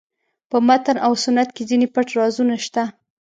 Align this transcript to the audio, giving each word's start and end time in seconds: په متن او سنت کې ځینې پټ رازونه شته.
په 0.49 0.57
متن 0.67 0.97
او 1.05 1.13
سنت 1.23 1.49
کې 1.55 1.63
ځینې 1.69 1.87
پټ 1.93 2.07
رازونه 2.19 2.55
شته. 2.65 2.83